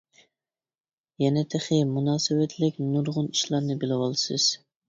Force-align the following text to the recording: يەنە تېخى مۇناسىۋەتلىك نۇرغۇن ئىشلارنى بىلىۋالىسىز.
يەنە 1.25 1.43
تېخى 1.55 1.79
مۇناسىۋەتلىك 1.91 2.83
نۇرغۇن 2.87 3.31
ئىشلارنى 3.37 3.81
بىلىۋالىسىز. 3.85 4.53